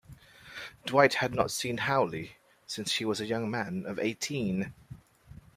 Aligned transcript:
Dwight 0.83 1.13
had 1.13 1.35
not 1.35 1.51
seen 1.51 1.77
Hawley 1.77 2.37
since 2.65 2.93
he 2.95 3.05
was 3.05 3.21
a 3.21 3.27
young 3.27 3.51
man 3.51 3.85
of 3.85 3.99
eighteen. 3.99 4.73